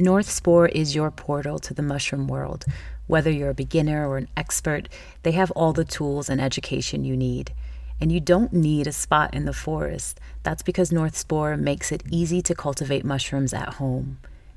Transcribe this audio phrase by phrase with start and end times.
[0.00, 2.64] North Spore is your portal to the mushroom world.
[3.06, 4.88] Whether you're a beginner or an expert,
[5.24, 7.52] they have all the tools and education you need.
[8.00, 10.18] And you don't need a spot in the forest.
[10.42, 14.16] That's because North Spore makes it easy to cultivate mushrooms at home.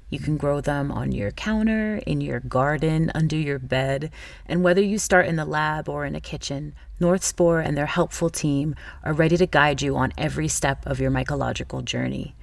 [0.10, 4.12] You can grow them on your counter, in your garden, under your bed.
[4.46, 7.88] And whether you start in the lab or in a kitchen, North Spore and their
[7.88, 12.34] helpful team are ready to guide you on every step of your mycological journey.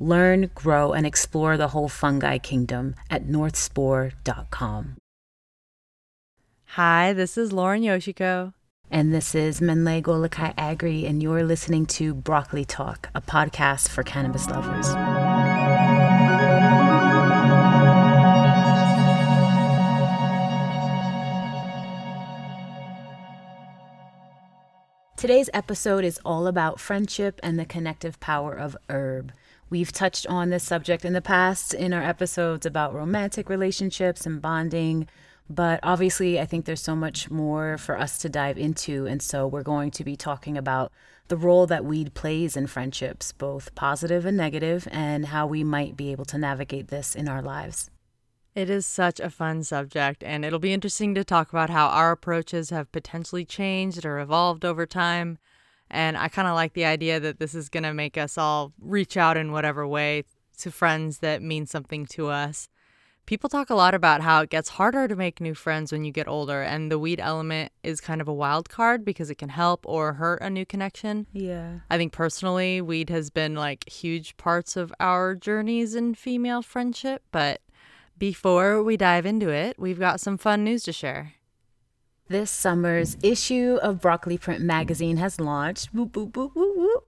[0.00, 4.96] Learn, grow, and explore the whole fungi kingdom at northspore.com.
[6.66, 8.52] Hi, this is Lauren Yoshiko.
[8.90, 14.02] And this is Mennlay Golokeh Aggrey, and you're listening to Broccoli Talk, a podcast for
[14.02, 14.88] cannabis lovers.
[25.16, 29.32] Today's episode is all about friendship and the connective power of herb.
[29.70, 34.40] We've touched on this subject in the past in our episodes about romantic relationships and
[34.40, 35.08] bonding,
[35.48, 39.06] but obviously, I think there's so much more for us to dive into.
[39.06, 40.92] And so, we're going to be talking about
[41.28, 45.96] the role that weed plays in friendships, both positive and negative, and how we might
[45.96, 47.90] be able to navigate this in our lives.
[48.54, 52.12] It is such a fun subject, and it'll be interesting to talk about how our
[52.12, 55.38] approaches have potentially changed or evolved over time.
[55.94, 58.72] And I kind of like the idea that this is going to make us all
[58.80, 60.24] reach out in whatever way
[60.58, 62.68] to friends that mean something to us.
[63.26, 66.12] People talk a lot about how it gets harder to make new friends when you
[66.12, 69.48] get older, and the weed element is kind of a wild card because it can
[69.48, 71.26] help or hurt a new connection.
[71.32, 71.78] Yeah.
[71.88, 77.22] I think personally, weed has been like huge parts of our journeys in female friendship,
[77.30, 77.62] but
[78.18, 81.34] before we dive into it, we've got some fun news to share.
[82.28, 85.94] This summer's issue of Broccoli Print magazine has launched.
[85.94, 87.02] Boop, boop, boop, boop, boop.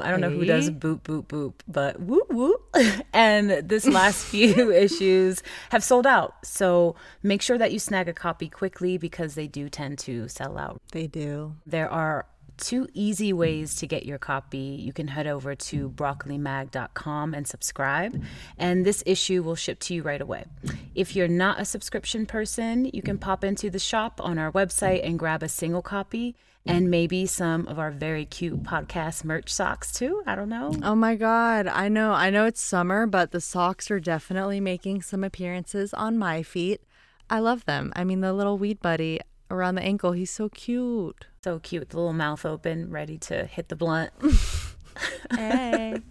[0.00, 2.76] I don't know who does boop, boop, boop, but whoop, whoop.
[3.12, 6.34] and this last few issues have sold out.
[6.44, 10.58] So make sure that you snag a copy quickly because they do tend to sell
[10.58, 10.80] out.
[10.92, 11.56] They do.
[11.66, 12.26] There are
[12.58, 14.58] two easy ways to get your copy.
[14.58, 18.22] You can head over to broccolimag.com and subscribe,
[18.58, 20.44] and this issue will ship to you right away.
[20.94, 25.06] If you're not a subscription person, you can pop into the shop on our website
[25.06, 26.36] and grab a single copy
[26.66, 30.22] and maybe some of our very cute podcast merch socks too.
[30.26, 30.74] I don't know.
[30.82, 32.12] Oh my god, I know.
[32.12, 36.82] I know it's summer, but the socks are definitely making some appearances on my feet.
[37.30, 37.92] I love them.
[37.96, 39.20] I mean, the little weed buddy
[39.50, 41.26] around the ankle, he's so cute.
[41.42, 44.12] So cute, the little mouth open, ready to hit the blunt.
[45.34, 46.02] hey.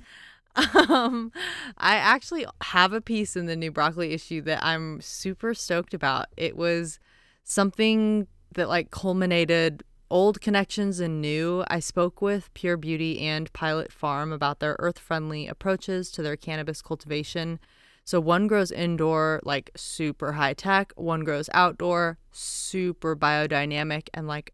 [0.89, 1.31] Um,
[1.77, 6.29] I actually have a piece in the new broccoli issue that I'm super stoked about.
[6.35, 6.97] It was
[7.43, 8.25] something
[8.55, 11.63] that like culminated old connections and new.
[11.67, 16.35] I spoke with Pure Beauty and Pilot Farm about their earth friendly approaches to their
[16.35, 17.59] cannabis cultivation.
[18.07, 24.53] So one grows indoor, like super high tech, one grows outdoor, super biodynamic, and like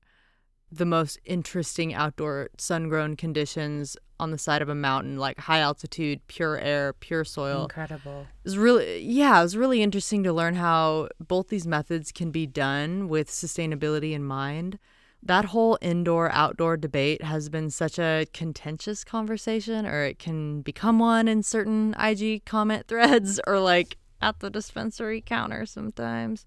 [0.72, 5.60] the most interesting outdoor sun grown conditions on the side of a mountain, like high
[5.60, 7.66] altitude, pure air, pure soil.
[7.66, 8.26] Incredible.
[8.44, 12.32] It was really, yeah, it was really interesting to learn how both these methods can
[12.32, 14.80] be done with sustainability in mind.
[15.26, 21.00] That whole indoor outdoor debate has been such a contentious conversation, or it can become
[21.00, 26.46] one in certain IG comment threads, or like at the dispensary counter sometimes.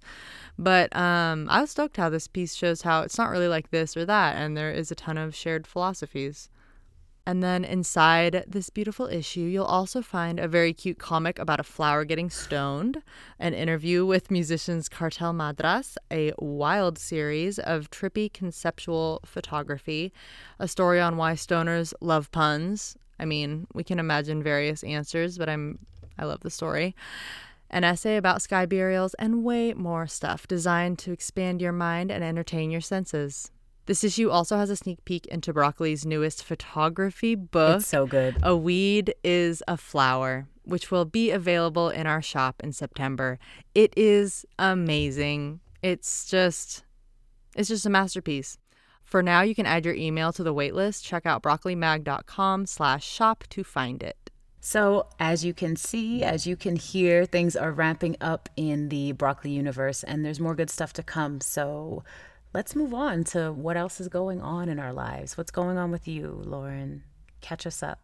[0.59, 3.97] But um, I was stoked how this piece shows how it's not really like this
[3.97, 6.51] or that, and there is a ton of shared philosophies.
[7.29, 11.65] And then inside this beautiful issue, you'll also find a very cute comic about a
[11.65, 13.03] flower getting stoned,
[13.41, 20.13] an interview with musicians Cartel Madras, a wild series of trippy conceptual photography,
[20.61, 22.97] a story on why stoners love puns.
[23.19, 25.81] I mean, we can imagine various answers, but I'm
[26.19, 26.95] I love the story.
[27.71, 32.23] An essay about sky burials and way more stuff designed to expand your mind and
[32.23, 33.51] entertain your senses.
[33.87, 37.79] This issue also has a sneak peek into Broccoli's newest photography book.
[37.79, 38.37] It's so good.
[38.43, 43.39] A Weed is a Flower, which will be available in our shop in September.
[43.75, 45.61] It is amazing.
[45.83, 46.83] It's just
[47.55, 48.59] it's just a masterpiece.
[49.05, 51.05] For now, you can add your email to the waitlist.
[51.05, 54.31] Check out broccolimag.com slash shop to find it.
[54.61, 59.13] So, as you can see, as you can hear, things are ramping up in the
[59.13, 61.41] broccoli universe, and there's more good stuff to come.
[61.41, 62.03] So,
[62.55, 65.37] let's move on to what else is going on in our lives.
[65.37, 67.05] What's going on with you, Lauren?
[67.41, 68.01] Catch us up.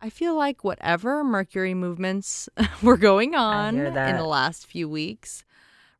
[0.00, 2.48] I feel like whatever Mercury movements
[2.82, 5.44] were going on in the last few weeks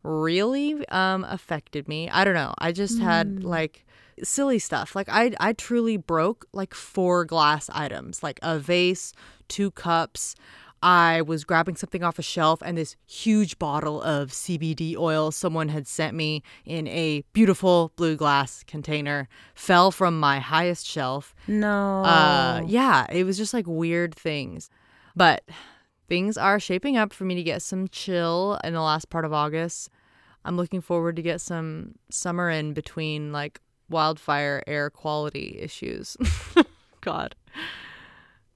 [0.02, 2.08] really um affected me.
[2.08, 2.54] I don't know.
[2.58, 3.84] I just had like
[4.22, 4.96] silly stuff.
[4.96, 9.12] Like I I truly broke like four glass items, like a vase,
[9.48, 10.34] two cups.
[10.82, 15.68] I was grabbing something off a shelf and this huge bottle of CBD oil someone
[15.68, 21.34] had sent me in a beautiful blue glass container fell from my highest shelf.
[21.46, 22.02] No.
[22.02, 24.70] Uh, yeah, it was just like weird things.
[25.14, 25.44] But
[26.08, 29.32] things are shaping up for me to get some chill in the last part of
[29.32, 29.90] August.
[30.44, 33.60] I'm looking forward to get some summer in between like
[33.90, 36.16] wildfire air quality issues.
[37.02, 37.34] God.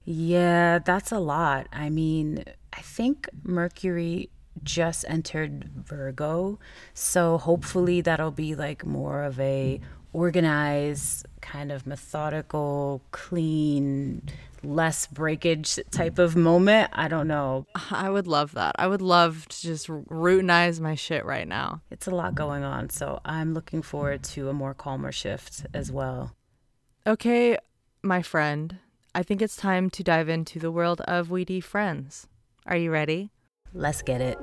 [0.05, 1.67] Yeah, that's a lot.
[1.73, 4.29] I mean, I think Mercury
[4.63, 6.59] just entered Virgo,
[6.93, 9.81] so hopefully that'll be like more of a
[10.13, 14.21] organized, kind of methodical, clean,
[14.63, 16.89] less breakage type of moment.
[16.93, 17.65] I don't know.
[17.91, 18.75] I would love that.
[18.77, 21.81] I would love to just routinize my shit right now.
[21.91, 25.91] It's a lot going on, so I'm looking forward to a more calmer shift as
[25.91, 26.35] well.
[27.05, 27.57] Okay,
[28.01, 28.79] my friend,
[29.17, 32.27] I think it's time to dive into the world of weedy friends.
[32.65, 33.31] Are you ready?
[33.73, 34.37] Let's get it.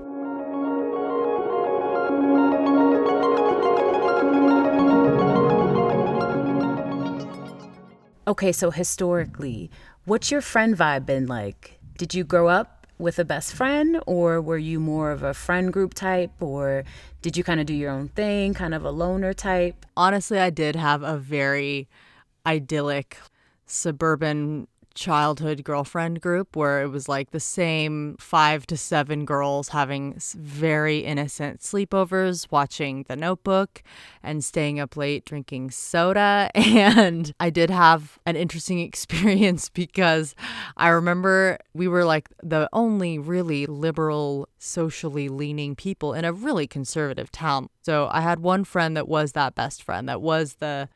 [8.27, 9.71] Okay, so historically,
[10.07, 11.79] what's your friend vibe been like?
[11.99, 15.71] Did you grow up with a best friend, or were you more of a friend
[15.71, 16.85] group type, or
[17.21, 19.85] did you kind of do your own thing, kind of a loner type?
[19.99, 21.91] Honestly, I did have a very
[22.47, 23.19] idyllic
[23.67, 30.15] suburban childhood girlfriend group where it was like the same five to seven girls having
[30.35, 33.83] very innocent sleepovers, watching The Notebook,
[34.23, 36.51] and staying up late drinking soda.
[36.83, 40.35] And I did have an interesting experience because
[40.77, 46.67] I remember we were like the only really liberal, socially leaning people in a really
[46.67, 47.69] conservative town.
[47.83, 50.89] So I had one friend that was that best friend, that was the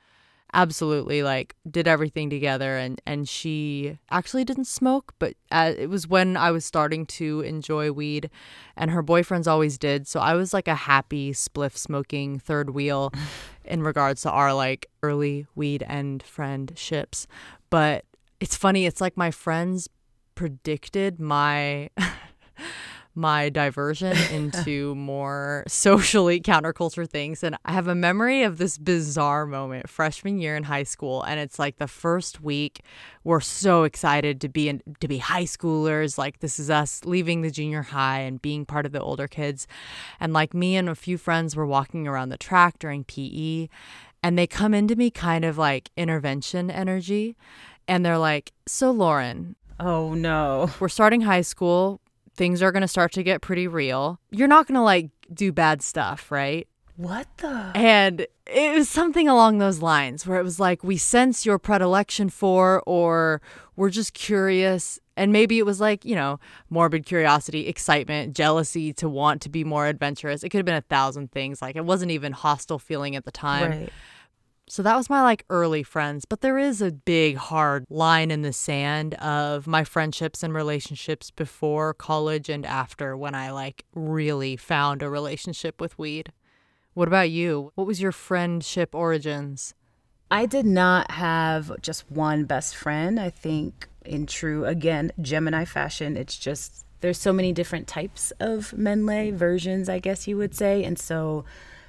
[0.56, 6.08] absolutely like did everything together and and she actually didn't smoke but uh, it was
[6.08, 8.30] when I was starting to enjoy weed
[8.76, 13.12] and her boyfriends always did so I was like a happy spliff smoking third wheel
[13.66, 17.26] in regards to our like early weed and friendships.
[17.68, 18.04] But
[18.40, 19.88] it's funny it's like my friends
[20.34, 21.90] predicted my
[23.16, 27.42] my diversion into more socially counterculture things.
[27.42, 31.22] And I have a memory of this bizarre moment freshman year in high school.
[31.22, 32.80] And it's like the first week,
[33.24, 36.18] we're so excited to be in, to be high schoolers.
[36.18, 39.66] Like this is us leaving the junior high and being part of the older kids.
[40.20, 43.68] And like me and a few friends were walking around the track during PE
[44.22, 47.36] and they come into me kind of like intervention energy.
[47.88, 50.70] And they're like, So, Lauren, Oh no.
[50.80, 52.00] we're starting high school
[52.36, 54.20] things are going to start to get pretty real.
[54.30, 56.68] You're not going to like do bad stuff, right?
[56.96, 57.72] What the?
[57.74, 62.30] And it was something along those lines where it was like, we sense your predilection
[62.30, 63.42] for, or
[63.76, 64.98] we're just curious.
[65.14, 66.40] And maybe it was like, you know,
[66.70, 70.42] morbid curiosity, excitement, jealousy to want to be more adventurous.
[70.42, 71.60] It could have been a thousand things.
[71.60, 73.70] Like it wasn't even hostile feeling at the time.
[73.70, 73.92] Right.
[74.68, 78.42] So that was my like early friends, but there is a big hard line in
[78.42, 84.56] the sand of my friendships and relationships before college and after when I like really
[84.56, 86.32] found a relationship with weed.
[86.94, 87.70] What about you?
[87.76, 89.74] What was your friendship origins?
[90.32, 93.20] I did not have just one best friend.
[93.20, 98.72] I think in true again Gemini fashion, it's just there's so many different types of
[98.76, 101.44] Mennlay versions, I guess you would say, and so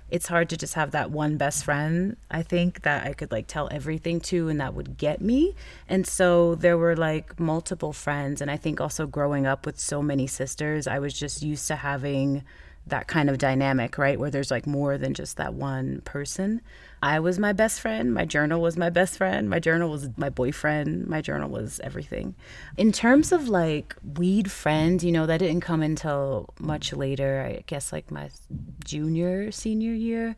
[0.10, 3.48] it's hard to just have that one best friend i think that i could like
[3.48, 5.56] tell everything to and that would get me.
[5.90, 8.42] And so there were like multiple friends.
[8.42, 11.76] And i think also growing up with so many sisters i was just used to
[11.76, 12.44] having
[12.89, 14.20] that kind of dynamic, right?
[14.20, 16.62] Where there's like more than just that one person.
[17.01, 18.13] I was my best friend.
[18.13, 19.50] My journal was my best friend.
[19.50, 21.08] My journal was my boyfriend.
[21.08, 22.36] My journal was everything.
[22.75, 27.63] In terms of like weed friends, you know, that didn't come until much later, I
[27.67, 28.29] guess like my
[28.84, 30.36] junior, senior year,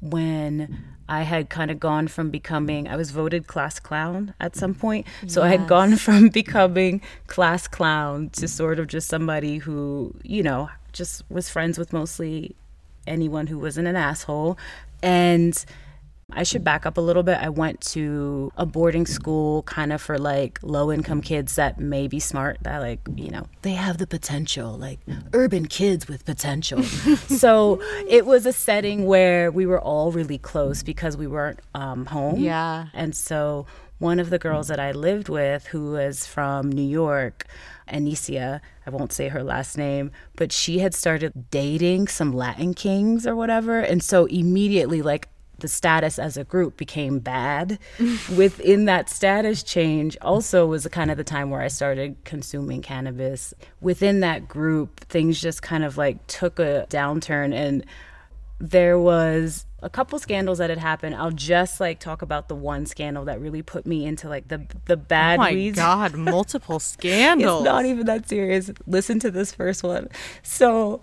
[0.00, 4.74] when I had kind of gone from becoming, I was voted class clown at some
[4.74, 5.06] point.
[5.28, 5.46] So yes.
[5.46, 10.68] I had gone from becoming class clown to sort of just somebody who, you know,
[10.92, 12.54] just was friends with mostly
[13.06, 14.58] anyone who wasn't an asshole.
[15.02, 15.64] And
[16.34, 17.38] I should back up a little bit.
[17.38, 22.08] I went to a boarding school kind of for like low income kids that may
[22.08, 25.00] be smart, that like, you know, they have the potential, like
[25.32, 26.82] urban kids with potential.
[26.82, 32.06] so it was a setting where we were all really close because we weren't um,
[32.06, 32.40] home.
[32.40, 32.86] Yeah.
[32.94, 33.66] And so
[34.02, 37.46] one of the girls that I lived with, who was from New York,
[37.88, 43.26] Anicia, I won't say her last name, but she had started dating some Latin kings
[43.26, 43.78] or whatever.
[43.78, 45.28] And so immediately, like,
[45.60, 47.78] the status as a group became bad.
[48.36, 53.54] Within that status change, also was kind of the time where I started consuming cannabis.
[53.80, 57.86] Within that group, things just kind of like took a downturn, and
[58.62, 61.16] there was a couple scandals that had happened.
[61.16, 64.64] I'll just like talk about the one scandal that really put me into like the
[64.84, 65.76] the bad oh my weeds.
[65.76, 67.62] God, multiple scandals.
[67.62, 68.70] it's not even that serious.
[68.86, 70.08] Listen to this first one.
[70.44, 71.00] So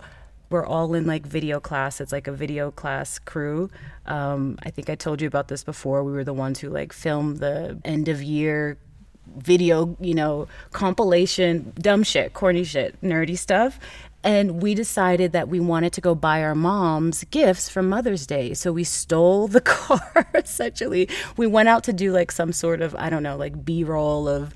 [0.50, 2.00] we're all in like video class.
[2.00, 3.70] It's like a video class crew.
[4.06, 6.02] Um, I think I told you about this before.
[6.06, 8.78] We were the ones who like filmed the end of year
[9.38, 13.80] video, you know, compilation, dumb shit, corny shit, nerdy stuff.
[14.24, 18.54] And we decided that we wanted to go buy our moms gifts for Mother's Day.
[18.54, 21.10] So we stole the car essentially.
[21.38, 24.28] We went out to do like some sort of, I don't know, like B roll
[24.28, 24.54] of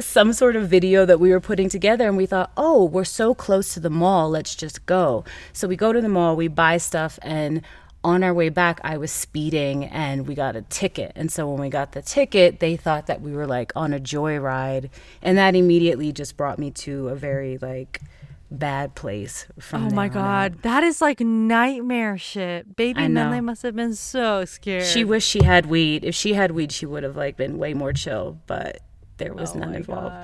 [0.00, 3.34] some sort of video that we were putting together and we thought, oh, we're so
[3.34, 5.24] close to the mall, let's just go.
[5.52, 7.62] So we go to the mall, we buy stuff, and
[8.04, 11.10] on our way back, I was speeding and we got a ticket.
[11.16, 13.98] And so when we got the ticket, they thought that we were like on a
[13.98, 14.90] joyride.
[15.22, 18.00] And that immediately just brought me to a very like
[18.50, 20.62] bad place from Oh my god, out.
[20.62, 22.76] that is like nightmare shit.
[22.76, 23.00] Baby.
[23.02, 24.84] Mennlay must have been so scared.
[24.84, 26.04] She wished she had weed.
[26.04, 28.80] If she had weed, she would have like been way more chill, but
[29.18, 30.14] there was Oh none involved.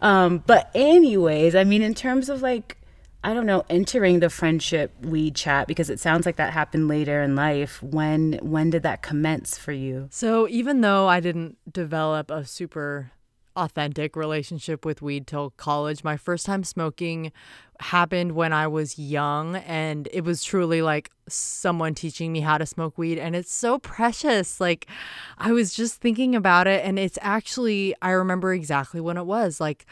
[0.00, 2.76] Um, but anyways, I mean, in terms of like,
[3.24, 7.22] I don't know, entering the friendship weed chat because it sounds like that happened later
[7.22, 7.82] in life.
[7.82, 10.08] When when did that commence for you?
[10.10, 13.10] So even though I didn't develop a super
[13.56, 17.32] authentic relationship with weed till college, my first time smoking
[17.80, 22.66] happened when I was young and it was truly like someone teaching me how to
[22.66, 24.60] smoke weed and it's so precious.
[24.60, 24.86] Like
[25.38, 29.60] I was just thinking about it and it's actually I remember exactly when it was.
[29.60, 29.86] Like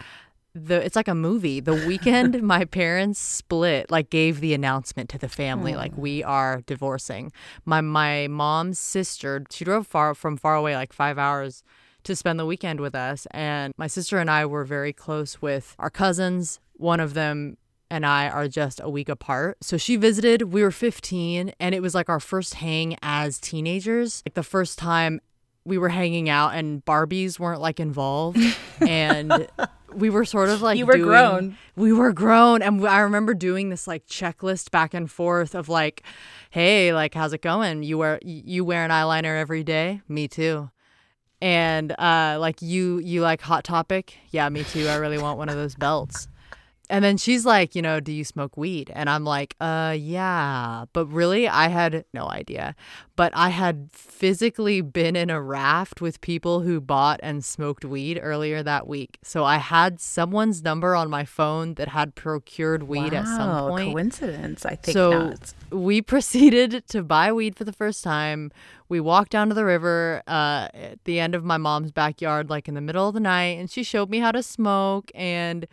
[0.54, 1.60] the it's like a movie.
[1.60, 6.00] The weekend my parents split, like gave the announcement to the family, like oh.
[6.00, 7.32] we are divorcing.
[7.64, 11.64] My my mom's sister, she drove far from far away, like five hours
[12.04, 13.26] to spend the weekend with us.
[13.32, 16.60] And my sister and I were very close with our cousins.
[16.74, 17.56] One of them
[17.90, 19.58] and I are just a week apart.
[19.60, 24.22] So she visited, we were 15, and it was like our first hang as teenagers.
[24.26, 25.20] Like the first time
[25.64, 28.38] we were hanging out and Barbies weren't like involved.
[28.80, 29.46] and
[29.94, 31.58] we were sort of like You were doing- grown.
[31.76, 36.02] We were grown, and I remember doing this like checklist back and forth of like,
[36.50, 37.82] "Hey, like, how's it going?
[37.84, 40.00] You wear you wear an eyeliner every day?
[40.08, 40.70] Me too."
[41.44, 44.16] And uh, like you you like Hot Topic?
[44.30, 44.88] Yeah, me too.
[44.88, 46.26] I really want one of those belts.
[46.90, 48.90] And then she's like, you know, do you smoke weed?
[48.94, 50.84] And I'm like, uh, yeah.
[50.92, 52.76] But really, I had no idea.
[53.16, 58.20] But I had physically been in a raft with people who bought and smoked weed
[58.22, 59.18] earlier that week.
[59.22, 63.92] So I had someone's number on my phone that had procured weed at some point.
[63.92, 64.66] coincidence.
[64.66, 65.54] I think So not.
[65.70, 68.50] we proceeded to buy weed for the first time.
[68.90, 72.68] We walked down to the river uh, at the end of my mom's backyard, like
[72.68, 75.66] in the middle of the night, and she showed me how to smoke and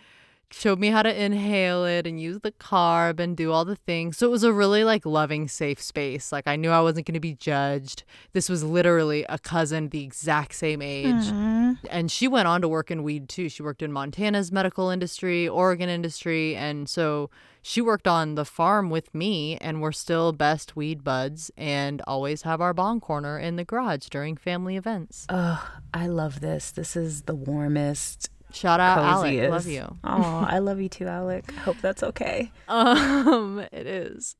[0.52, 4.18] showed me how to inhale it and use the carb and do all the things.
[4.18, 6.32] So it was a really like loving, safe space.
[6.32, 8.04] Like I knew I wasn't going to be judged.
[8.34, 11.06] This was literally a cousin the exact same age.
[11.06, 11.74] Mm-hmm.
[11.90, 13.50] And she went on to work in weed too.
[13.50, 16.56] She worked in Montana's medical industry, Oregon industry.
[16.56, 17.30] And so
[17.62, 22.42] she worked on the farm with me, and we're still best weed buds and always
[22.42, 25.28] have our bong corner in the garage during family events.
[25.30, 26.72] Oh, I love this.
[26.72, 29.50] This is the warmest, Shout out, Alec.
[29.50, 29.98] Love you.
[30.04, 31.52] Oh, I love you too, Alec.
[31.52, 32.52] Hope that's okay.
[32.68, 34.36] Um, it is.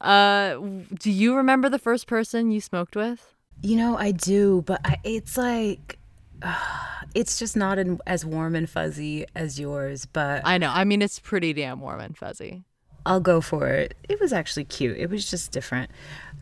[0.00, 0.56] Uh,
[0.98, 3.34] do you remember the first person you smoked with?
[3.62, 5.98] You know, I do, but I, it's like,
[7.14, 10.70] it's just not in, as warm and fuzzy as yours, but I know.
[10.70, 12.64] I mean, it's pretty damn warm and fuzzy.
[13.06, 13.96] I'll go for it.
[14.08, 14.96] It was actually cute.
[14.96, 15.90] It was just different.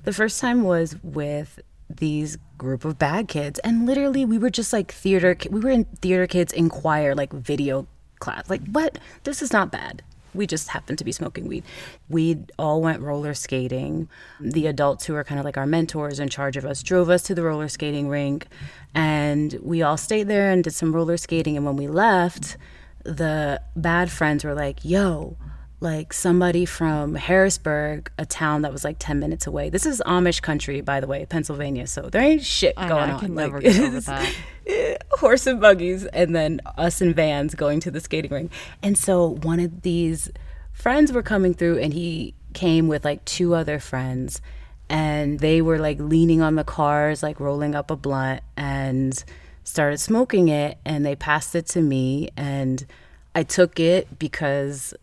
[0.04, 1.58] The first time was with
[1.96, 5.36] these group of bad kids, and literally we were just like theater.
[5.50, 7.86] We were in theater kids in choir, like video
[8.20, 8.48] class.
[8.48, 8.98] Like what?
[9.24, 10.02] This is not bad.
[10.34, 11.62] We just happened to be smoking weed.
[12.08, 14.08] We all went roller skating.
[14.40, 17.22] The adults who were kind of like our mentors in charge of us drove us
[17.24, 18.46] to the roller skating rink,
[18.94, 21.56] and we all stayed there and did some roller skating.
[21.56, 22.56] And when we left,
[23.04, 25.36] the bad friends were like, "Yo."
[25.82, 29.68] Like somebody from Harrisburg, a town that was like 10 minutes away.
[29.68, 31.88] This is Amish country, by the way, Pennsylvania.
[31.88, 33.20] So there ain't shit I know, going I on.
[33.20, 34.34] can Like, never get over that.
[35.10, 38.52] horse and buggies, and then us in vans going to the skating rink.
[38.82, 40.30] And so one of these
[40.72, 44.40] friends were coming through, and he came with like two other friends,
[44.88, 49.24] and they were like leaning on the cars, like rolling up a blunt, and
[49.64, 50.78] started smoking it.
[50.84, 52.86] And they passed it to me, and
[53.34, 54.94] I took it because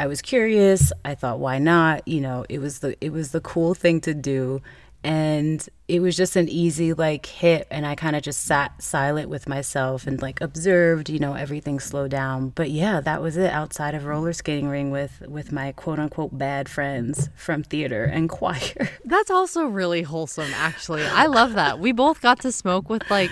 [0.00, 0.92] I was curious.
[1.04, 2.08] I thought, why not?
[2.08, 4.62] You know, it was the it was the cool thing to do.
[5.02, 9.30] and it was just an easy like hit and i kind of just sat silent
[9.30, 13.50] with myself and like observed you know everything slow down but yeah that was it
[13.50, 18.28] outside of roller skating ring with with my quote unquote bad friends from theater and
[18.38, 23.02] choir that's also really wholesome actually i love that we both got to smoke with
[23.10, 23.30] like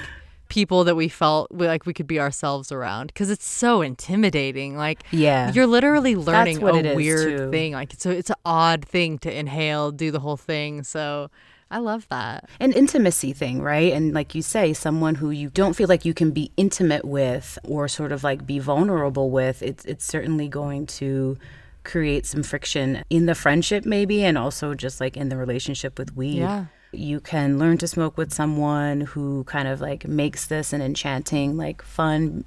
[0.49, 5.03] people that we felt like we could be ourselves around because it's so intimidating like
[5.11, 9.91] yeah you're literally learning a weird thing like so it's an odd thing to inhale
[9.91, 11.31] do the whole thing so
[11.71, 12.49] I love that.
[12.61, 13.93] An intimacy thing, right?
[13.93, 17.59] And like you say, someone who you don't feel like you can be intimate with
[17.63, 21.37] or sort of like be vulnerable with, it's it's certainly going to
[21.85, 26.17] create some friction in the friendship maybe and also just like in the relationship with
[26.17, 26.39] weed.
[26.39, 26.67] Yeah.
[26.93, 31.57] You can learn to smoke with someone who kind of like makes this an enchanting,
[31.57, 32.45] like fun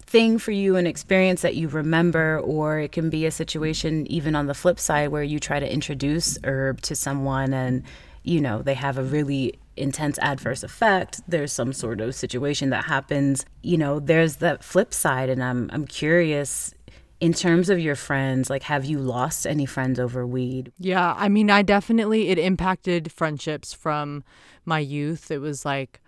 [0.00, 4.34] thing for you, an experience that you remember, or it can be a situation even
[4.34, 7.82] on the flip side where you try to introduce herb to someone and
[8.24, 11.20] you know, they have a really intense adverse effect.
[11.26, 13.44] There's some sort of situation that happens.
[13.62, 16.74] You know, there's that flip side and I'm I'm curious
[17.22, 20.72] in terms of your friends, like have you lost any friends over weed?
[20.80, 24.24] Yeah, I mean, I definitely it impacted friendships from
[24.64, 25.30] my youth.
[25.30, 26.00] It was like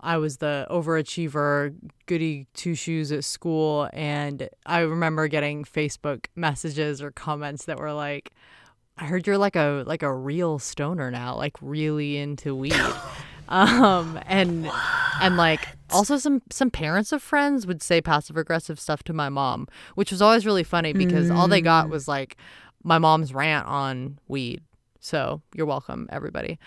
[0.00, 1.74] I was the overachiever,
[2.04, 7.94] goody two shoes at school, and I remember getting Facebook messages or comments that were
[7.94, 8.30] like,
[8.98, 12.74] I heard you're like a like a real stoner now, like really into weed.
[13.48, 14.70] um and
[15.22, 19.28] and like also some some parents of friends would say passive aggressive stuff to my
[19.28, 21.36] mom, which was always really funny because mm.
[21.36, 21.90] all they got mm.
[21.90, 22.36] was like
[22.82, 24.62] my mom's rant on weed.
[25.02, 26.58] So, you're welcome everybody.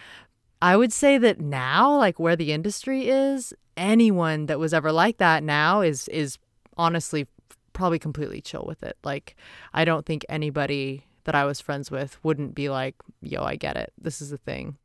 [0.61, 5.17] I would say that now like where the industry is, anyone that was ever like
[5.17, 6.37] that now is is
[6.77, 7.27] honestly
[7.73, 8.97] probably completely chill with it.
[9.03, 9.35] Like
[9.73, 13.77] I don't think anybody that I was friends with wouldn't be like, yo, I get
[13.77, 13.93] it.
[13.99, 14.77] This is a thing.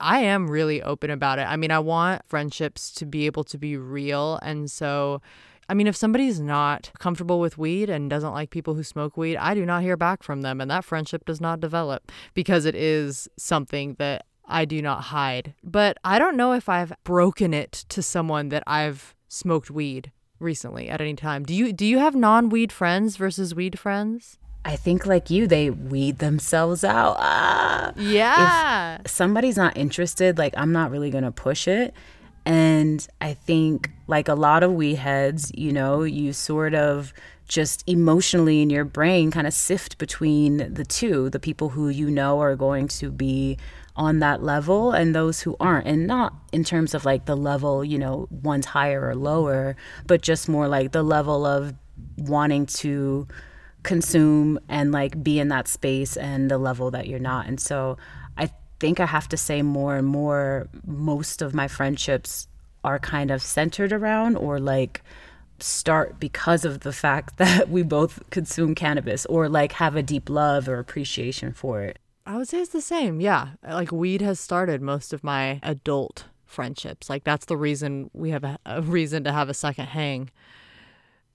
[0.00, 1.42] I am really open about it.
[1.42, 4.38] I mean, I want friendships to be able to be real.
[4.42, 5.20] And so,
[5.68, 9.36] I mean, if somebody's not comfortable with weed and doesn't like people who smoke weed,
[9.36, 10.60] I do not hear back from them.
[10.60, 15.54] And that friendship does not develop because it is something that I do not hide.
[15.64, 20.88] But I don't know if I've broken it to someone that I've smoked weed recently
[20.88, 21.44] at any time.
[21.44, 24.38] Do you do you have non-weed friends versus weed friends?
[24.66, 27.16] I think like you, they weed themselves out.
[27.20, 27.92] Ah.
[27.96, 28.98] Yeah.
[29.04, 31.94] If somebody's not interested, like I'm not really gonna push it.
[32.44, 37.14] And I think like a lot of we heads, you know, you sort of
[37.46, 42.10] just emotionally in your brain kind of sift between the two, the people who you
[42.10, 43.58] know are going to be
[43.94, 47.82] on that level and those who aren't and not in terms of like the level
[47.82, 49.74] you know one's higher or lower
[50.06, 51.72] but just more like the level of
[52.18, 53.26] wanting to
[53.86, 57.46] consume and like be in that space and the level that you're not.
[57.46, 57.96] And so
[58.36, 62.48] I think I have to say more and more, most of my friendships
[62.82, 65.02] are kind of centered around or like
[65.60, 70.28] start because of the fact that we both consume cannabis or like have a deep
[70.28, 71.98] love or appreciation for it.
[72.26, 73.20] I would say it's the same.
[73.20, 73.50] Yeah.
[73.62, 77.08] Like weed has started most of my adult friendships.
[77.08, 80.30] Like that's the reason we have a, a reason to have a second hang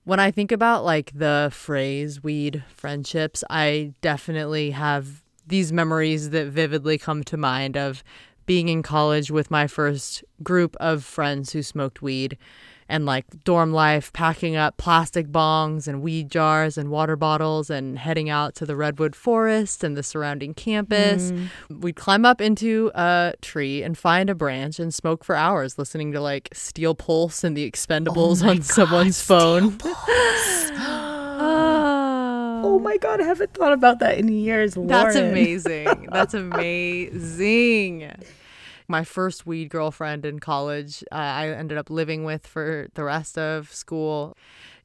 [0.04, 6.48] when I think about like the phrase weed friendships, I definitely have these memories that
[6.48, 8.02] vividly come to mind of
[8.46, 12.36] being in college with my first group of friends who smoked weed
[12.92, 17.98] and like dorm life, packing up plastic bongs and weed jars and water bottles and
[17.98, 21.32] heading out to the redwood forest and the surrounding campus.
[21.32, 21.48] Mm.
[21.80, 26.12] We'd climb up into a tree and find a branch and smoke for hours, listening
[26.12, 29.78] to like Steel Pulse and the Expendables oh on God, someone's phone.
[32.64, 34.76] Oh my God, I haven't thought about that in years.
[34.76, 34.88] Lauren.
[34.88, 36.08] That's amazing.
[36.10, 38.12] That's amazing
[38.88, 43.38] my first weed girlfriend in college, uh, I ended up living with for the rest
[43.38, 44.36] of school.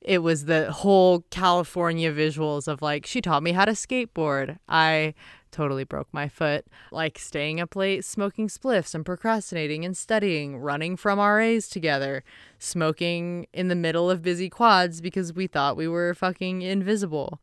[0.01, 4.57] It was the whole California visuals of like, she taught me how to skateboard.
[4.69, 5.13] I
[5.51, 6.65] totally broke my foot.
[6.91, 12.23] Like staying up late, smoking spliffs and procrastinating and studying, running from RAs together,
[12.59, 17.39] smoking in the middle of busy quads because we thought we were fucking invisible.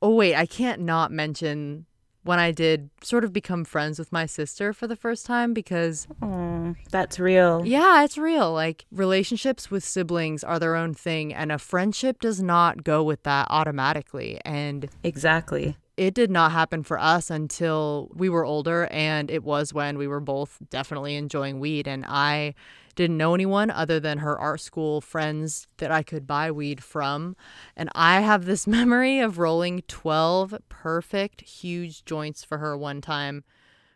[0.00, 1.86] Oh, wait, I can't not mention
[2.24, 6.06] when I did sort of become friends with my sister for the first time because
[6.22, 7.66] oh, that's real.
[7.66, 8.52] Yeah, it's real.
[8.52, 13.22] Like relationships with siblings are their own thing and a friendship does not go with
[13.24, 15.76] that automatically and Exactly.
[15.96, 20.06] It did not happen for us until we were older and it was when we
[20.06, 22.54] were both definitely enjoying weed and I
[22.94, 27.36] didn't know anyone other than her art school friends that I could buy weed from.
[27.76, 33.44] And I have this memory of rolling 12 perfect, huge joints for her one time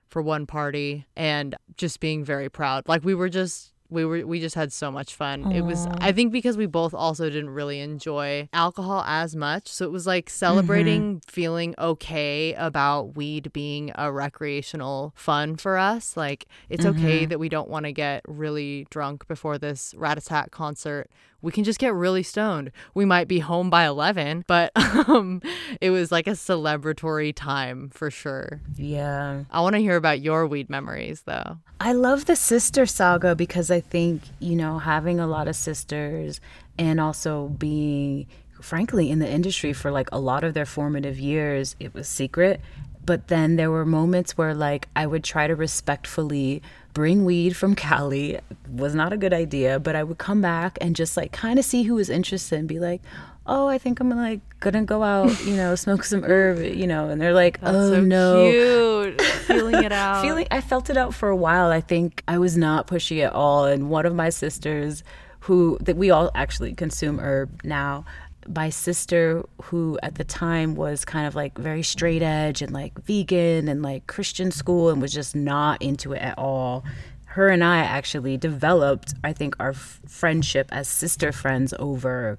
[0.09, 2.88] for one party and just being very proud.
[2.88, 5.44] Like we were just we were we just had so much fun.
[5.44, 5.55] Aww.
[5.55, 9.68] It was I think because we both also didn't really enjoy alcohol as much.
[9.68, 11.31] So it was like celebrating mm-hmm.
[11.31, 16.16] feeling okay about weed being a recreational fun for us.
[16.16, 17.05] Like it's mm-hmm.
[17.05, 21.11] okay that we don't want to get really drunk before this Ratatat concert
[21.46, 22.72] we can just get really stoned.
[22.92, 24.72] We might be home by 11, but
[25.09, 25.40] um,
[25.81, 28.61] it was like a celebratory time for sure.
[28.75, 29.44] Yeah.
[29.51, 31.59] I want to hear about your weed memories though.
[31.79, 36.41] I love the sister saga because I think, you know, having a lot of sisters
[36.79, 38.27] and also being
[38.61, 42.61] frankly in the industry for like a lot of their formative years, it was secret.
[43.05, 46.62] But then there were moments where like I would try to respectfully
[46.93, 50.97] bring weed from Cali was not a good idea, but I would come back and
[50.97, 53.03] just like kind of see who was interested and be like,
[53.47, 57.09] "Oh, I think I'm like gonna go out, you know, smoke some herb, you know."
[57.09, 60.97] And they're like, That's "Oh so no, cute, feeling it out." feeling, I felt it
[60.97, 61.71] out for a while.
[61.71, 65.03] I think I was not pushy at all, and one of my sisters,
[65.40, 68.05] who that we all actually consume herb now
[68.49, 72.97] my sister who at the time was kind of like very straight edge and like
[73.05, 76.85] vegan and like christian school and was just not into it at all
[77.25, 82.38] her and i actually developed i think our f- friendship as sister friends over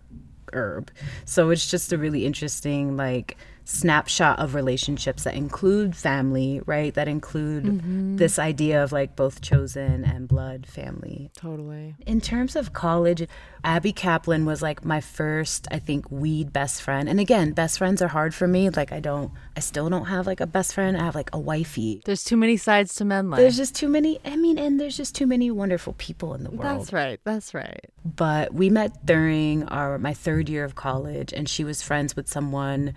[0.54, 0.92] herb.
[1.26, 6.94] So it's just a really interesting like snapshot of relationships that include family, right?
[6.94, 8.16] That include mm-hmm.
[8.16, 11.32] this idea of like both chosen and blood family.
[11.36, 11.96] Totally.
[12.06, 13.28] In terms of college,
[13.66, 17.10] Abby Kaplan was like my first, I think, weed best friend.
[17.10, 18.70] And again, best friends are hard for me.
[18.70, 20.96] Like I don't, I still don't have like a best friend.
[20.96, 22.02] I have like a wifey.
[22.06, 23.36] There's too many sides to Mennlay.
[23.36, 24.22] There's just too many.
[24.24, 26.80] I mean, and there's just too many wonderful people in the world.
[26.80, 27.20] That's right.
[27.26, 27.84] That's right.
[28.06, 32.30] But we met during our my third year of college, and she was friends with
[32.30, 32.94] someone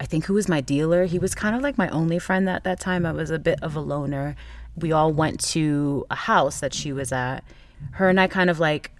[0.00, 1.04] I think who was my dealer.
[1.04, 3.04] He was kind of like my only friend at that time.
[3.04, 4.34] I was a bit of a loner.
[4.74, 7.44] We all went to a house that she was at.
[7.92, 8.92] Her and I kind of like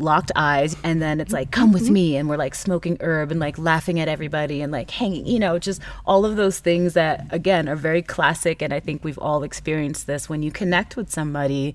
[0.00, 3.40] locked eyes and then it's like come with me and we're like smoking herb and
[3.40, 7.26] like laughing at everybody and like hanging you know just all of those things that
[7.30, 11.10] again are very classic and i think we've all experienced this when you connect with
[11.10, 11.74] somebody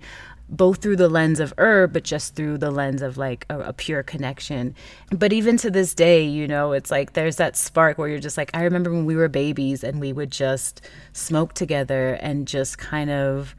[0.54, 3.74] both through the lens of herb, but just through the lens of like a, a,
[3.74, 4.76] pure connection.
[5.10, 8.38] But even to this day, you know, it's like there's that spark where you're just
[8.38, 12.78] like, I remember when we were babies and we would just smoke together and just
[12.78, 13.56] kind of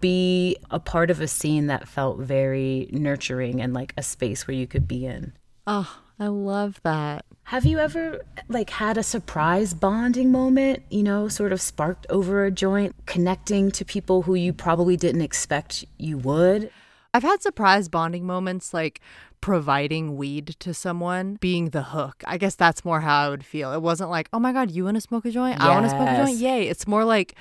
[0.00, 4.56] be a part of a scene that felt very nurturing and like a space where
[4.56, 5.34] you could be in.
[5.66, 7.26] Oh, I love that.
[7.48, 12.44] Have you ever like had a surprise bonding moment, you know, sort of sparked over
[12.44, 16.70] a joint, connecting to people who you probably didn't expect you would?
[17.14, 19.00] I've had surprise bonding moments like
[19.40, 22.22] providing weed to someone being the hook.
[22.26, 23.72] I guess that's more how I would feel.
[23.72, 25.56] It wasn't like, "Oh my god, you want to smoke a joint?
[25.58, 25.62] Yes.
[25.62, 26.68] I want to smoke a joint." Yay.
[26.68, 27.34] It's more like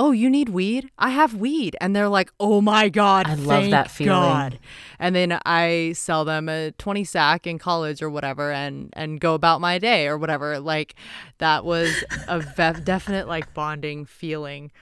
[0.00, 0.90] oh, you need weed?
[0.98, 1.76] I have weed.
[1.78, 3.26] And they're like, oh my God.
[3.28, 4.08] I love that feeling.
[4.08, 4.58] God.
[4.98, 9.34] And then I sell them a 20 sack in college or whatever and, and go
[9.34, 10.58] about my day or whatever.
[10.58, 10.94] Like
[11.36, 14.72] that was a ve- definite like bonding feeling.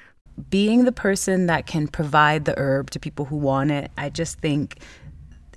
[0.51, 4.39] Being the person that can provide the herb to people who want it, I just
[4.39, 4.79] think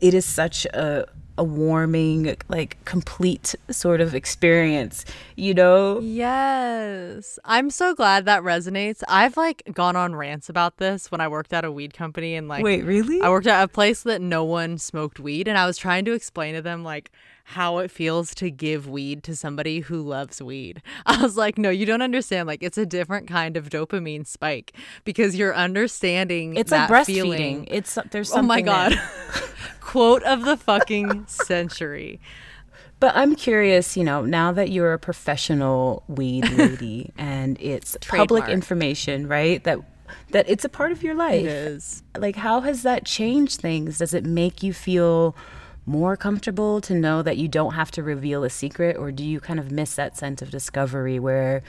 [0.02, 1.06] it is such a
[1.42, 6.00] a warming, like complete sort of experience, you know?
[6.00, 7.40] Yes.
[7.44, 9.02] I'm so glad that resonates.
[9.08, 12.48] I've like gone on rants about this when I worked at a weed company and
[12.48, 13.22] like Wait, really?
[13.22, 16.14] I worked at a place that no one smoked weed and I was trying to
[16.14, 17.12] explain to them like
[17.52, 20.82] how it feels to give weed to somebody who loves weed.
[21.06, 22.48] I was like, no, you don't understand.
[22.48, 26.56] Like, it's a different kind of dopamine spike because you're understanding.
[26.56, 27.06] It's like breastfeeding.
[27.06, 27.68] Feeling.
[27.70, 28.46] It's uh, there's something.
[28.46, 28.94] Oh my god.
[29.82, 32.20] quote of the fucking century.
[33.02, 38.30] But I'm curious, you know, now that you're a professional weed lady and it's Trademark.
[38.30, 39.64] public information, right?
[39.64, 39.80] That
[40.32, 41.44] that it's a part of your life.
[41.44, 42.04] It is.
[42.16, 43.98] Like how has that changed things?
[43.98, 45.36] Does it make you feel
[45.86, 49.40] more comfortable to know that you don't have to reveal a secret or do you
[49.40, 51.64] kind of miss that sense of discovery where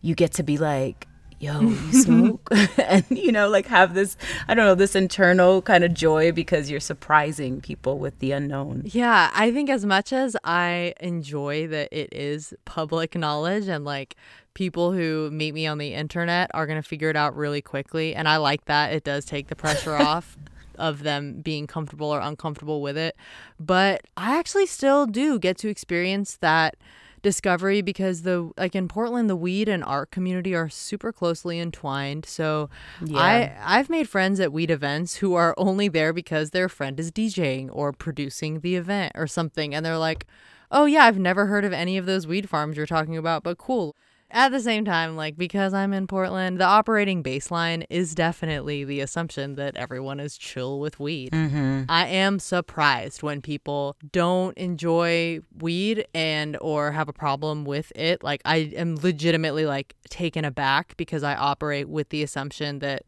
[0.00, 1.06] you get to be like
[1.40, 2.48] yo, you smoke?
[2.78, 6.70] and, you know, like have this, I don't know, this internal kind of joy because
[6.70, 8.82] you're surprising people with the unknown.
[8.86, 9.30] Yeah.
[9.34, 14.16] I think as much as I enjoy that it is public knowledge and like
[14.54, 18.14] people who meet me on the internet are going to figure it out really quickly.
[18.14, 18.92] And I like that.
[18.92, 20.36] It does take the pressure off
[20.78, 23.16] of them being comfortable or uncomfortable with it.
[23.58, 26.76] But I actually still do get to experience that
[27.22, 32.24] discovery because the like in Portland the weed and art community are super closely entwined.
[32.24, 32.70] So
[33.04, 33.18] yeah.
[33.18, 37.10] I I've made friends at weed events who are only there because their friend is
[37.10, 40.26] DJing or producing the event or something and they're like,
[40.70, 43.58] "Oh yeah, I've never heard of any of those weed farms you're talking about, but
[43.58, 43.96] cool."
[44.30, 49.00] At the same time, like because I'm in Portland, the operating baseline is definitely the
[49.00, 51.32] assumption that everyone is chill with weed.
[51.32, 51.84] Mm-hmm.
[51.88, 58.22] I am surprised when people don't enjoy weed and or have a problem with it.
[58.22, 63.04] Like I am legitimately like taken aback because I operate with the assumption that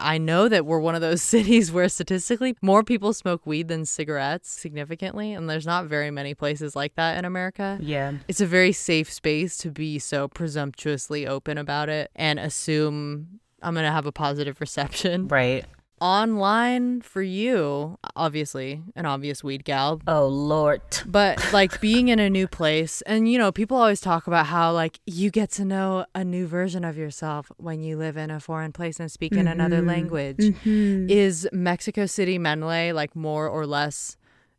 [0.00, 3.84] I know that we're one of those cities where statistically more people smoke weed than
[3.84, 7.78] cigarettes significantly, and there's not very many places like that in America.
[7.80, 8.14] Yeah.
[8.28, 13.74] It's a very safe space to be so presumptuously open about it and assume I'm
[13.74, 15.28] going to have a positive reception.
[15.28, 15.64] Right.
[16.00, 20.80] Online for you, obviously, an obvious weed gal, Oh Lord.
[21.06, 24.72] but like being in a new place and you know people always talk about how
[24.72, 28.40] like you get to know a new version of yourself when you live in a
[28.40, 29.88] foreign place and speak in another mm-hmm.
[29.88, 30.38] language.
[30.38, 31.10] Mm-hmm.
[31.10, 34.16] Is mexico city Mennlay like more or less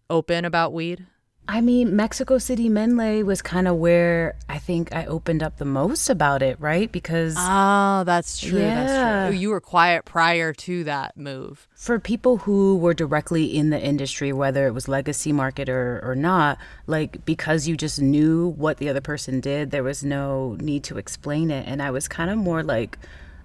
[0.09, 1.05] open about weed
[1.53, 5.65] I mean, Mexico City Mennlay was kind of where I think I opened up the
[5.65, 6.89] most about it, right?
[6.89, 8.85] Because oh that's true Yeah.
[8.85, 13.69] that's true you were quiet prior to that move for people who were directly in
[13.69, 18.47] the industry, whether it was legacy market or, or not, like because you just knew
[18.47, 21.67] what the other person did, there was no need to explain it.
[21.67, 22.97] And I was kind of more like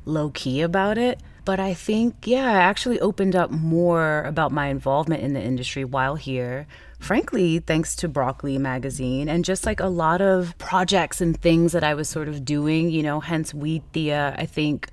[0.05, 1.21] low key about it.
[1.45, 5.85] But I think, yeah, I actually opened up more about my involvement in the industry
[5.85, 6.67] while here.
[6.99, 11.85] Frankly, thanks to Broccoli magazine and just like a lot of projects and things that
[11.85, 14.35] I was sort of doing, you know, hence Weed Tia.
[14.37, 14.89] I think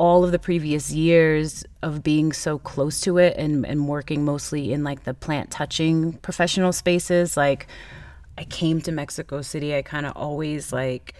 [0.00, 4.72] all of the previous years of being so close to it and, and working mostly
[4.72, 7.66] in like the plant touching professional spaces like
[8.38, 11.12] i came to mexico city i kind of always like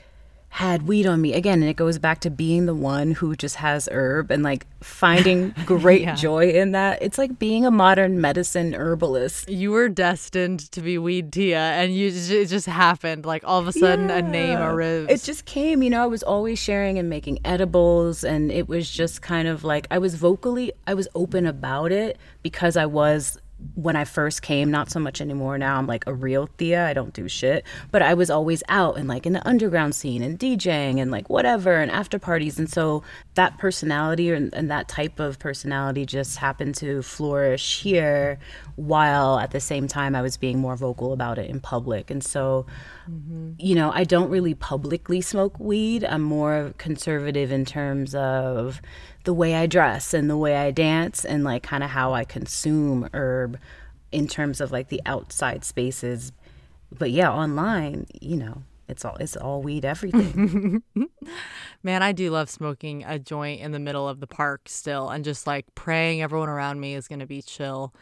[0.55, 1.33] had weed on me.
[1.33, 4.67] Again and it goes back to being the one who just has herb and like
[4.81, 6.15] finding great Yeah.
[6.17, 7.01] joy in that.
[7.01, 9.49] It's like being a modern medicine herbalist.
[9.49, 13.25] You were destined to be weed tia and you it just happened.
[13.25, 16.25] Like all of a sudden a name arose It just came, you know, I was
[16.25, 20.73] always sharing and making edibles and it was just kind of like I was vocally
[20.87, 23.39] I was open about it because I was
[23.75, 25.77] when I first came, not so much anymore now.
[25.77, 26.87] I'm like a real Tia.
[26.87, 27.65] I don't do shit.
[27.91, 31.29] But I was always out and like in the underground scene and DJing and like
[31.31, 32.59] whatever and after parties.
[32.59, 33.03] And so
[33.35, 38.39] that personality and, and that type of personality just happened to flourish here
[38.77, 42.11] while at the same time I was being more vocal about it in public.
[42.11, 42.67] And so
[43.11, 43.53] mm-hmm.
[43.59, 46.05] you know, I don't really publicly smoke weed.
[46.05, 48.81] I'm more conservative in terms of
[49.25, 52.25] the way I dress and the way I dance and like kind of how I
[52.25, 53.59] consume herb
[54.13, 56.33] in terms of like the outside spaces.
[56.97, 60.83] But yeah, online, you know, it's all it's all weed everything.
[61.83, 65.25] Man, I do love smoking a joint in the middle of the park still and
[65.25, 67.95] just like praying everyone around me is going to be chill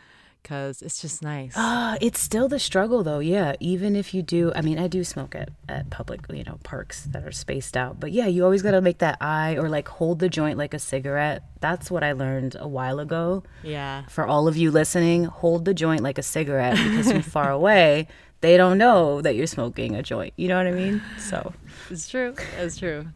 [0.42, 1.52] because it's just nice.
[1.56, 3.18] Ah, it's still the struggle though.
[3.18, 6.58] Yeah, even if you do, I mean, I do smoke at at public, you know,
[6.62, 8.00] parks that are spaced out.
[8.00, 10.74] But yeah, you always got to make that eye or like hold the joint like
[10.74, 11.42] a cigarette.
[11.60, 13.42] That's what I learned a while ago.
[13.62, 14.04] yeah.
[14.08, 18.08] For all of you listening, hold the joint like a cigarette because from far away,
[18.40, 20.32] they don't know that you're smoking a joint.
[20.36, 21.02] You know what I mean?
[21.18, 21.52] So,
[21.90, 22.34] It's true.
[22.58, 23.06] It's true.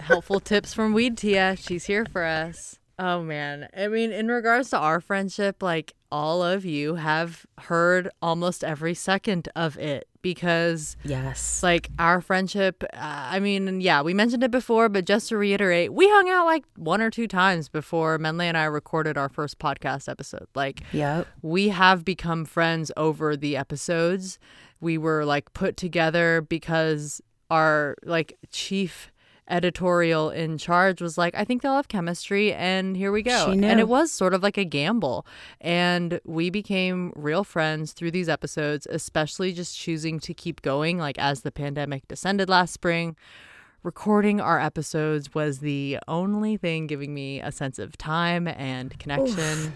[0.00, 1.56] Helpful tips from Weed Tia.
[1.56, 2.78] She's here for us.
[2.98, 3.68] Oh man.
[3.76, 8.94] I mean, in regards to our friendship, like all of you have heard almost every
[8.94, 11.60] second of it because yes.
[11.60, 15.92] like our friendship uh, i mean yeah we mentioned it before but just to reiterate
[15.92, 19.58] we hung out like one or two times before Mennlay and i recorded our first
[19.58, 21.26] podcast episode like Yep.
[21.42, 24.38] we have become friends over the episodes
[24.80, 29.10] we were like put together because our like chief
[29.48, 33.48] editorial in charge was like i think they'll have chemistry and here we go.
[33.70, 35.26] And it was sort of like a gamble.
[35.60, 41.18] And we became real friends through these episodes especially just choosing to keep going like
[41.18, 43.16] as the pandemic descended last spring.
[43.82, 49.74] Recording our episodes was the only thing giving me a sense of time and connection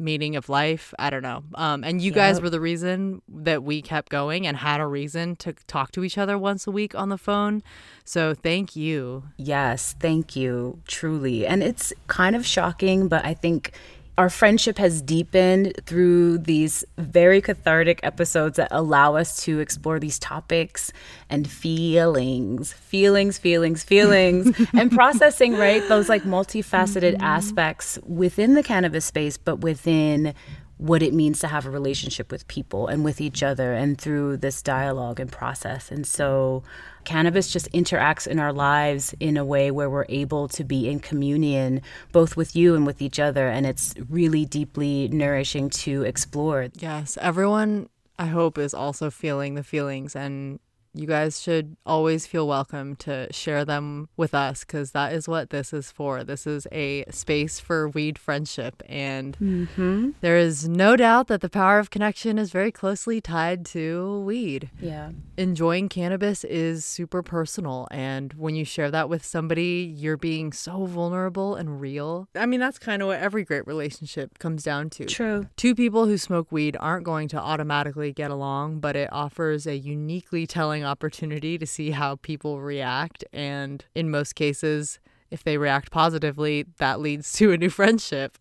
[0.00, 1.42] meaning of life i don't know.
[1.54, 5.36] Um, and you guys were the reason that we kept going and had a reason
[5.36, 7.62] to talk to each other once a week on the phone.
[8.04, 9.24] So thank you.
[9.36, 11.46] Yes, thank you, truly.
[11.46, 13.72] And it's kind of shocking, but I think
[14.18, 20.18] our friendship has deepened through these very cathartic episodes that allow us to explore these
[20.18, 20.92] topics
[21.28, 25.86] and feelings, feelings, feelings, feelings, and processing, right?
[25.88, 27.22] Those like multifaceted mm-hmm.
[27.22, 30.34] aspects within the cannabis space, but within
[30.80, 34.38] what it means to have a relationship with people and with each other and through
[34.38, 35.90] this dialogue and process.
[35.90, 36.62] And so
[37.04, 41.00] cannabis just interacts in our lives in a way where we're able to be in
[41.00, 46.68] communion both with you and with each other and it's really deeply nourishing to explore.
[46.78, 47.88] yes everyone
[48.18, 50.60] i hope is also feeling the feelings and
[50.92, 55.50] you guys should always feel welcome to share them with us because that is what
[55.50, 56.24] this is for.
[56.24, 58.82] This is a space for weed friendship.
[58.88, 60.10] And Mm-hmm.
[60.20, 64.70] there is no doubt that the power of connection is very closely tied to weed.
[64.80, 65.10] Yeah.
[65.36, 67.86] Enjoying cannabis is super personal.
[67.90, 72.28] And when you share that with somebody, you're being so vulnerable and real.
[72.34, 75.04] I mean, that's kind of what every great relationship comes down to.
[75.06, 75.48] True.
[75.56, 79.76] Two people who smoke weed aren't going to automatically get along, but it offers a
[79.76, 83.24] uniquely telling opportunity to see how people react.
[83.32, 84.98] And in most cases,
[85.30, 88.38] if they react positively, that leads to a new friendship.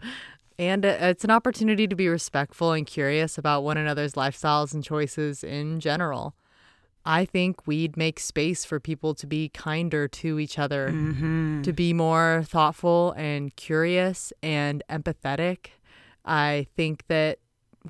[0.58, 5.43] And it's an opportunity to be respectful and curious about one another's lifestyles and choices
[5.43, 6.36] in general.
[7.06, 11.62] I think we'd make space for people to be kinder to each other, Mm-hmm.
[11.62, 15.67] to be more thoughtful and curious and empathetic.
[16.25, 17.39] I think that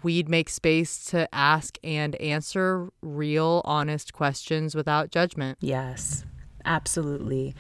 [0.04, 5.58] weed make space to ask and answer real, honest questions without judgment.
[5.62, 6.26] Yes,
[6.70, 7.54] absolutely.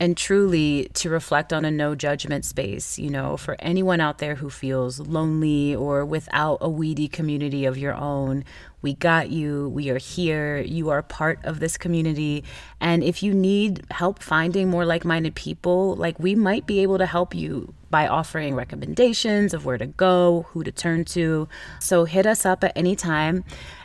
[0.00, 4.34] And truly to reflect on a no judgment space, you know, for anyone out there
[4.34, 8.44] who feels lonely or without a weedy community of your own,
[8.82, 9.68] we got you.
[9.70, 10.58] We are here.
[10.58, 12.44] You are part of this community.
[12.80, 16.98] And if you need help finding more like minded people, like we might be able
[16.98, 21.48] to help you by offering recommendations of where to go, who to turn to.
[21.80, 23.44] So hit us up at any time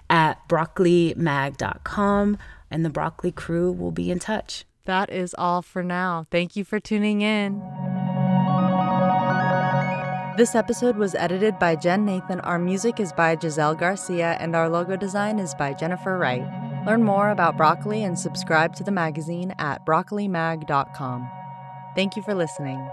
[0.10, 2.38] at broccolimag.com
[2.74, 4.66] and the broccoli crew will be in touch.
[4.86, 6.26] That is all for now.
[6.32, 7.62] Thank you for tuning in.
[10.36, 12.40] This episode was edited by Jen Nathan.
[12.40, 16.44] Our music is by Giselle Garcia, and our logo design is by Jennifer Wright.
[16.88, 21.30] Learn more about broccoli and subscribe to the magazine at broccolimag.com.
[21.96, 22.90] Thank you for listening.